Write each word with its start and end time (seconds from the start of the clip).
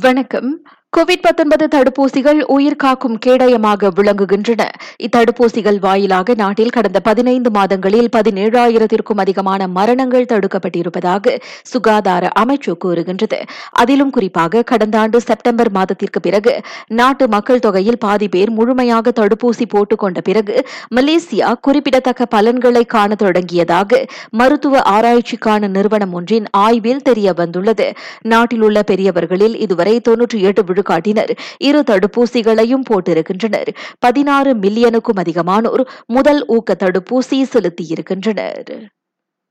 வணக்கம். 0.00 0.62
கோவிட் 0.96 1.24
தடுப்பூசிகள் 1.72 2.38
உயிர் 2.46 2.76
காக்கும் 2.76 3.18
கேடயமாக 3.26 3.88
விளங்குகின்றன. 3.96 4.62
இத்தடுப்பூசிகள் 4.98 5.78
வாயிலாக 5.78 6.34
நாட்டில் 6.34 6.70
கடந்த 6.70 7.00
பதினைந்து 7.00 7.50
மாதங்களில் 7.50 8.08
பதினேழாயிரத்திற்கும் 8.08 9.20
அதிகமான 9.20 9.66
மரணங்கள் 9.68 10.24
தடுக்கப்பட்டிருப்பதாக 10.24 11.34
சுகாதார 11.62 12.30
அமைச்சு 12.40 12.72
கூறுகின்றது. 12.78 13.40
அதிலும் 13.72 14.10
குறிப்பாக 14.10 14.62
கடந்த 14.62 14.98
ஆண்டு 14.98 15.20
செப்டம்பர் 15.20 15.70
மாதத்திற்கு 15.70 16.20
பிறகு 16.20 16.54
நாட்டு 16.86 17.28
மக்கள் 17.28 17.58
தொகையில் 17.58 17.98
பாதி 17.98 18.28
பேர் 18.28 18.50
முழுமையாக 18.50 19.12
தடுப்பூசி 19.20 19.66
போட்டுக் 19.68 19.98
கொண்ட 19.98 20.20
பிறகு 20.20 20.66
மலேசியா 20.94 21.52
குறிப்பிடத்தக்க 21.60 22.26
பலன்களை 22.26 22.84
காண 22.84 23.14
தொடங்கியதாக 23.14 24.02
மருத்துவ 24.30 24.78
ஆராய்ச்சிக்கான 24.78 25.68
நிறுவனம் 25.68 26.12
ஒன்றின் 26.12 26.48
ஆய்வில் 26.56 27.02
தெரிய 27.02 27.32
வந்துள்ளது 27.32 27.92
நாட்டில் 28.22 28.60
உள்ள 28.60 28.82
பெரியவர்களில் 28.82 29.56
இதுவரை 29.58 30.00
தொன்னூற்றி 30.08 30.40
எட்டு 30.40 30.84
காட்டினர். 30.86 31.34
இரு 31.58 31.82
தடுப்பூசிகளையும் 31.86 32.86
போட்டிருக்கின்றனர். 32.90 33.70
பதினாறு 33.98 34.54
மில்லியனுக்கும் 34.54 35.22
அதிகமானோர் 35.22 35.84
முதல் 36.06 36.42
ஊக்க 36.46 36.76
தடுப்பூசி 36.78 37.42
செலுத்தியிருக்கின்றனர். 37.52 38.74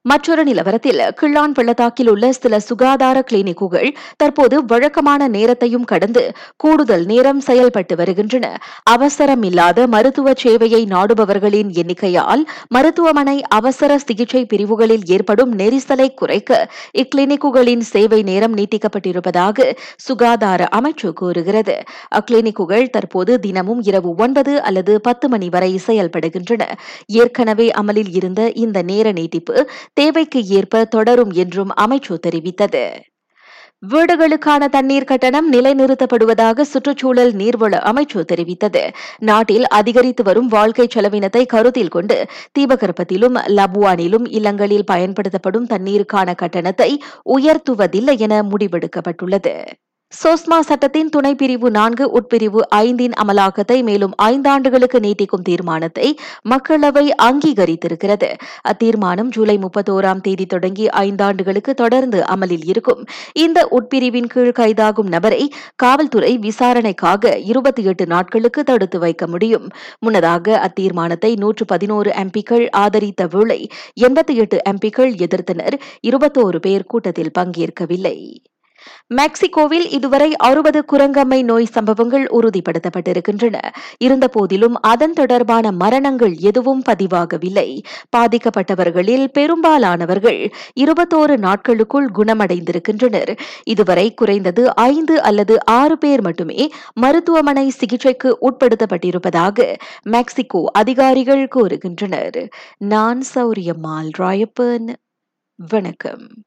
மற்றொரு 0.05 0.43
நிலவரத்தில் 0.43 1.01
கிள்ளான் 1.19 1.53
பள்ளத்தாக்கில் 1.53 2.09
உள்ள 2.09 2.31
சில 2.31 2.59
சுகாதார 2.59 3.23
கிளினிக்குகள் 3.29 3.89
தற்போது 4.17 4.65
வழக்கமான 4.65 5.27
நேரத்தையும் 5.27 5.83
கடந்து 5.83 6.23
கூடுதல் 6.55 7.05
நேரம் 7.05 7.39
செயல்பட்டு 7.39 7.95
வருகின்றன. 7.95 8.45
அவசரமில்லாத 8.91 9.87
மருத்துவ 9.87 10.33
சேவையை 10.43 10.81
நாடுபவர்களின் 10.85 11.71
எண்ணிக்கையால் 11.75 12.43
மருத்துவமனை 12.67 13.37
அவசர 13.49 13.97
சிகிச்சை 13.97 14.45
பிரிவுகளில் 14.45 15.05
ஏற்படும் 15.05 15.53
நெரிசலை 15.57 16.07
குறைக்க 16.13 16.69
இக்கிளினிக்குகளின் 16.93 17.83
சேவை 17.93 18.23
நேரம் 18.23 18.57
நீட்டிக்கப்பட்டிருப்பதாக 18.57 19.67
சுகாதார 19.97 20.67
அமைச்சு 20.75 21.13
கூறுகிறது. 21.13 21.77
அக்கிளினிக்குகள் 22.15 22.89
தற்போது 22.89 23.39
தினமும் 23.39 23.81
இரவு 23.81 24.15
ஒன்பது 24.17 24.61
அல்லது 24.61 25.01
பத்து 25.01 25.29
மணி 25.29 25.49
வரை 25.49 25.81
செயல்படுகின்றன. 25.87 26.63
ஏற்கனவே 27.05 27.71
அமலில் 27.71 28.13
இருந்த 28.15 28.51
இந்த 28.51 28.81
நேர 28.81 29.11
நீட்டிப்பு 29.11 29.69
தேவைக்கு 29.97 30.39
ஏற்ப 30.45 30.85
தொடரும் 30.85 31.31
என்றும் 31.31 31.71
அமைச்சு 31.81 32.15
தெரிவித்தது. 32.27 32.85
வீடுகளுக்கான 33.93 34.67
தண்ணீர் 34.67 35.07
கட்டணம் 35.09 35.47
நிலைநிறுத்தப்படுவதாக 35.53 36.61
சுற்றுச்சூழல் 36.61 37.31
நீர்வள 37.33 37.73
அமைச்சு 37.89 38.21
தெரிவித்தது. 38.31 38.83
நாட்டில் 39.19 39.67
அதிகரித்து 39.67 40.23
வரும் 40.23 40.47
வாழ்க்கை 40.47 40.87
செலவினத்தை 40.95 41.45
கருத்தில் 41.45 41.87
கொண்டு 41.87 42.17
தீபகற்பத்திலும் 42.59 43.37
லபுவானிலும் 43.57 44.27
இல்லங்களில் 44.29 44.85
பயன்படுத்தப்படும் 44.85 45.67
தண்ணீருக்கான 45.67 46.35
கட்டணத்தை 46.35 46.89
உயர்த்துவதில்லை 47.35 48.17
என 48.17 48.43
முடிவெடுக்கப்பட்டுள்ளது. 48.43 49.55
சோஸ்மா 50.23 50.59
சட்டத்தின் 50.59 51.09
துணை 51.09 51.35
பிரிவு 51.35 51.71
நான்கு 51.71 52.05
உட்பிரிவு 52.19 52.59
ஐந்தின் 52.69 53.15
அமலாக்கத்தை 53.23 53.83
மேலும் 53.83 54.13
ஐந்தாண்டுகளுக்கு 54.23 54.99
நீட்டிக்கும் 54.99 55.43
தீர்மானத்தை 55.43 56.19
மக்களவை 56.49 57.09
அங்கீகரித்திருக்கிறது. 57.23 58.29
அத்தீர்மானம் 58.61 59.27
ஜூலை 59.27 59.57
முப்பத்தோராம் 59.57 60.21
தேதி 60.21 60.45
தொடங்கி 60.45 60.87
ஐந்தாண்டுகளுக்கு 60.87 61.73
தொடர்ந்து 61.73 62.25
அமலில் 62.25 62.65
இருக்கும். 62.65 63.05
இந்த 63.33 63.67
உட்பிரிவின் 63.71 64.25
கீழ் 64.25 64.55
கைதாகும் 64.59 65.07
நபரை 65.07 65.53
காவல்துறை 65.75 66.37
விசாரணைக்காக 66.37 67.37
இருபத்தி 67.37 67.83
எட்டு 67.83 68.05
நாட்களுக்கு 68.05 68.63
தடுத்து 68.63 68.99
வைக்க 68.99 69.27
முடியும். 69.27 69.67
முன்னதாக 69.99 70.57
அத்தீர்மானத்தை 70.57 71.35
நூற்று 71.35 71.65
பதினோரு 71.65 72.11
எம்பிக்கள் 72.23 72.67
ஆதரித்த 72.71 73.27
வேளை 73.27 73.69
எண்பத்தி 74.01 74.33
எட்டு 74.33 74.59
எம்பிக்கள் 74.69 75.13
எதிர்த்தனர். 75.17 75.77
இருபத்தோரு 76.07 76.57
பேர் 76.57 76.85
கூட்டத்தில் 76.85 77.35
பங்கேற்கவில்லை. 77.39 78.17
மெக்சிகோவில் 79.07 79.91
இதுவரை 79.91 80.35
அறுபது 80.35 80.85
குரங்கம்மை 80.91 81.43
நோய் 81.43 81.65
சம்பவங்கள் 81.65 82.29
உறுதிப்படுத்தப்பட்டிருக்கின்றன. 82.31 83.59
இருந்தபோதிலும் 83.97 84.81
அதன் 84.81 85.13
தொடர்பான 85.13 85.71
மரணங்கள் 85.71 86.35
எதுவும் 86.37 86.83
பதிவாகவில்லை. 86.89 87.81
பாதிக்கப்பட்டவர்களில் 88.17 89.27
பெரும்பாலானவர்கள் 89.27 90.51
இருபத்தோரு 90.79 91.37
நாட்களுக்குள் 91.37 92.09
குணமடைந்திருக்கின்றனர். 92.15 93.37
இதுவரை 93.63 94.13
குறைந்தது 94.13 94.75
ஐந்து 94.75 95.21
அல்லது 95.21 95.65
ஆறு 95.65 95.97
பேர் 95.97 96.21
மட்டுமே 96.21 96.69
மருத்துவமனை 96.93 97.69
சிகிச்சைக்கு 97.69 98.37
உட்படுத்தப்பட்டிருப்பதாக 98.41 99.75
மெக்சிகோ 100.01 100.69
அதிகாரிகள் 100.73 101.47
கூறுகின்றனர். 101.55 102.49
நான் 102.77 103.23
சௌரியம்மாள் 103.35 104.09
ராயப்பன். 104.17 104.93
வணக்கம். 105.55 106.43